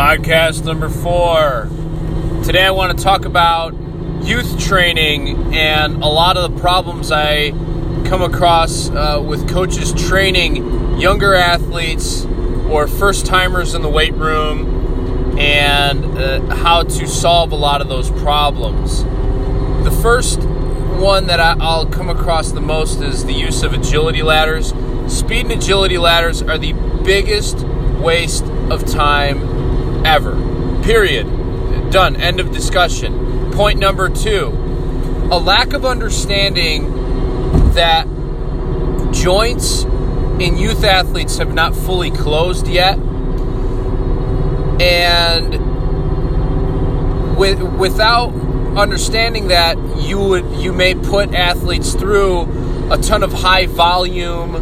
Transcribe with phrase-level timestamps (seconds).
[0.00, 1.68] Podcast number four.
[2.42, 3.74] Today I want to talk about
[4.22, 7.50] youth training and a lot of the problems I
[8.06, 12.24] come across uh, with coaches training younger athletes
[12.70, 17.90] or first timers in the weight room and uh, how to solve a lot of
[17.90, 19.04] those problems.
[19.84, 24.22] The first one that I, I'll come across the most is the use of agility
[24.22, 24.72] ladders.
[25.08, 26.72] Speed and agility ladders are the
[27.04, 27.58] biggest
[27.98, 29.49] waste of time
[30.04, 30.34] ever.
[30.82, 31.26] Period.
[31.90, 32.16] Done.
[32.16, 33.52] End of discussion.
[33.52, 34.56] Point number two
[35.30, 36.90] a lack of understanding
[37.74, 38.04] that
[39.12, 39.84] joints
[40.40, 42.98] in youth athletes have not fully closed yet.
[44.80, 45.52] And
[47.36, 48.32] with, without
[48.76, 52.42] understanding that you would you may put athletes through
[52.90, 54.56] a ton of high volume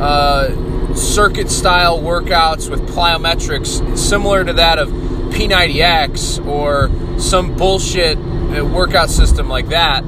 [0.00, 0.48] uh,
[0.96, 9.10] circuit style workouts with plyometrics similar to that of P90X or some bullshit uh, workout
[9.10, 10.04] system like that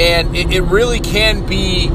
[0.00, 1.88] and it, it really can be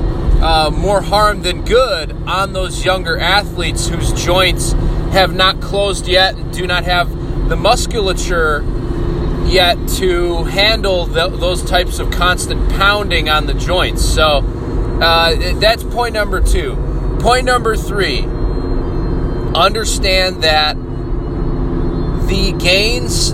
[0.43, 4.73] uh, more harm than good on those younger athletes whose joints
[5.13, 7.09] have not closed yet and do not have
[7.47, 8.63] the musculature
[9.45, 14.03] yet to handle the, those types of constant pounding on the joints.
[14.03, 14.41] So
[15.01, 16.92] uh, that's point number two.
[17.23, 18.19] Point number three
[19.55, 20.75] understand that
[22.27, 23.31] the gains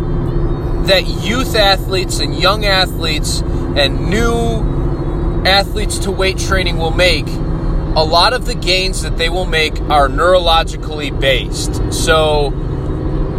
[0.88, 8.06] that youth athletes and young athletes and new athletes to weight training will make, a
[8.06, 11.92] lot of the gains that they will make are neurologically based.
[11.92, 12.54] So,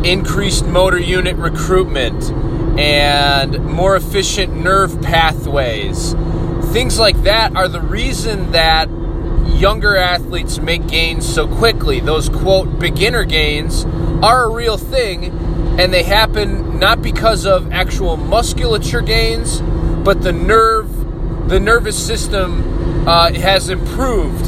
[0.02, 2.24] increased motor unit recruitment
[2.76, 6.14] and more efficient nerve pathways.
[6.72, 8.88] Things like that are the reason that
[9.46, 12.00] younger athletes make gains so quickly.
[12.00, 13.84] Those quote beginner gains
[14.22, 19.60] are a real thing and they happen not because of actual musculature gains,
[20.04, 24.46] but the nerve, the nervous system uh, has improved,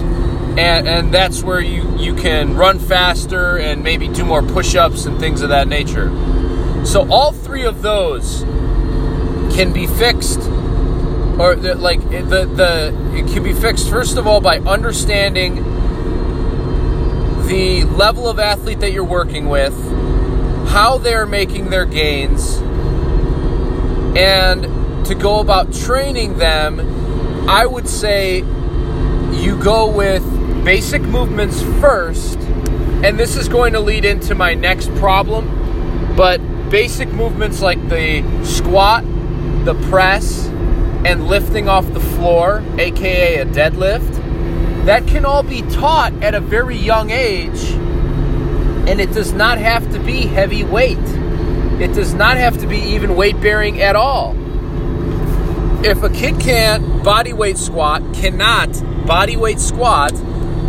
[0.59, 5.19] and, and that's where you you can run faster and maybe do more push-ups and
[5.19, 6.11] things of that nature.
[6.85, 8.43] So all three of those
[9.55, 10.41] can be fixed,
[11.39, 15.57] or the, like the the it can be fixed first of all by understanding
[17.47, 19.75] the level of athlete that you're working with,
[20.69, 22.59] how they're making their gains,
[24.17, 24.63] and
[25.07, 26.81] to go about training them,
[27.49, 28.39] I would say
[29.33, 30.23] you go with
[30.65, 36.15] basic movements first, and this is going to lead into my next problem.
[36.17, 36.39] But
[36.71, 39.05] basic movements like the squat,
[39.65, 40.47] the press,
[41.05, 44.17] and lifting off the floor, aka a deadlift,
[44.87, 47.71] that can all be taught at a very young age,
[48.89, 50.99] and it does not have to be heavy weight.
[51.81, 54.37] It does not have to be even weight bearing at all
[55.85, 58.69] if a kid can't body weight squat, cannot
[59.05, 60.13] body weight squat,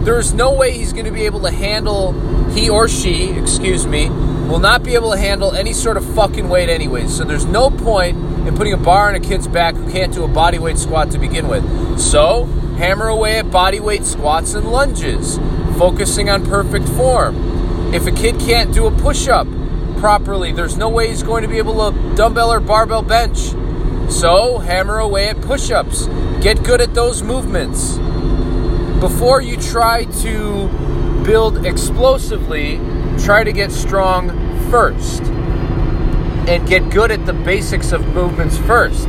[0.04, 2.14] there's no way he's going to be able to handle,
[2.50, 4.08] he or she, excuse me,
[4.48, 7.16] will not be able to handle any sort of fucking weight anyways.
[7.16, 8.18] So there's no point
[8.48, 11.12] in putting a bar on a kid's back who can't do a body weight squat
[11.12, 12.00] to begin with.
[12.00, 12.46] So
[12.78, 15.38] hammer away at body weight squats and lunges,
[15.78, 17.94] focusing on perfect form.
[17.94, 19.48] If a kid can't do a push up
[19.98, 23.53] properly, there's no way he's going to be able to dumbbell or barbell bench.
[24.09, 26.08] So, hammer away at push ups.
[26.42, 27.98] Get good at those movements.
[29.00, 30.68] Before you try to
[31.24, 32.80] build explosively,
[33.19, 34.29] try to get strong
[34.69, 35.24] first.
[36.47, 39.07] And get good at the basics of movements first.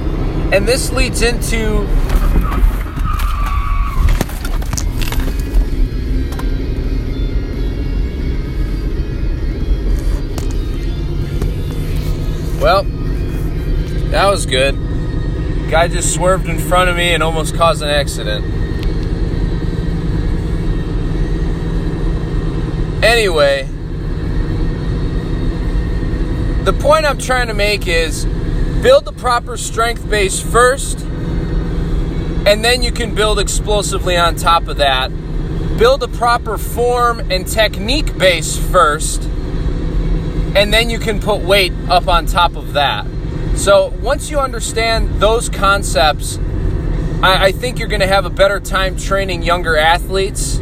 [0.52, 1.86] And this leads into
[12.64, 12.84] Well,
[14.10, 14.74] that was good.
[15.70, 18.42] Guy just swerved in front of me and almost caused an accident.
[23.04, 23.68] Anyway,
[26.64, 28.24] the point I'm trying to make is
[28.82, 34.78] build the proper strength base first, and then you can build explosively on top of
[34.78, 35.08] that.
[35.78, 42.08] Build a proper form and technique base first, and then you can put weight up
[42.08, 43.06] on top of that.
[43.56, 46.38] So once you understand those concepts,
[47.22, 50.58] I, I think you're going to have a better time training younger athletes.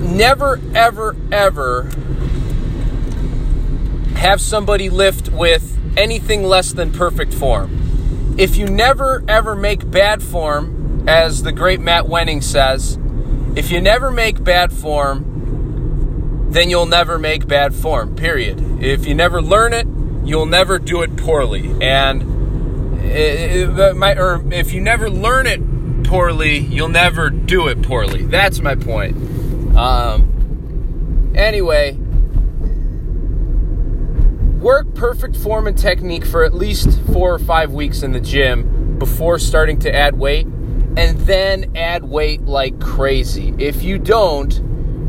[0.00, 1.88] Never, ever, ever
[4.18, 8.34] have somebody lift with anything less than perfect form.
[8.36, 12.98] If you never, ever make bad form, as the great Matt Wenning says,
[13.56, 18.82] if you never make bad form, then you'll never make bad form, period.
[18.82, 19.86] If you never learn it,
[20.24, 21.72] you'll never do it poorly.
[21.80, 28.24] And if you never learn it poorly, you'll never do it poorly.
[28.24, 29.16] That's my point.
[29.76, 31.96] Um, anyway,
[34.58, 38.98] work perfect form and technique for at least four or five weeks in the gym
[38.98, 43.54] before starting to add weight, and then add weight like crazy.
[43.58, 44.58] If you don't,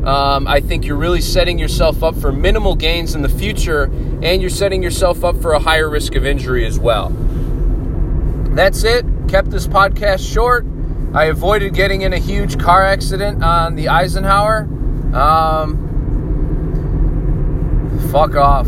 [0.05, 3.85] um, I think you're really setting yourself up for minimal gains in the future,
[4.21, 7.09] and you're setting yourself up for a higher risk of injury as well.
[8.51, 9.05] That's it.
[9.27, 10.65] Kept this podcast short.
[11.13, 14.67] I avoided getting in a huge car accident on the Eisenhower.
[15.13, 15.87] Um,
[18.11, 18.67] fuck off.